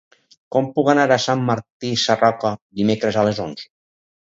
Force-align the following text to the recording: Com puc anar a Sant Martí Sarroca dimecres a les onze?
Com 0.55 0.69
puc 0.77 0.89
anar 0.93 1.03
a 1.17 1.19
Sant 1.27 1.45
Martí 1.51 1.95
Sarroca 2.07 2.57
dimecres 2.83 3.23
a 3.25 3.31
les 3.33 3.49
onze? 3.51 3.75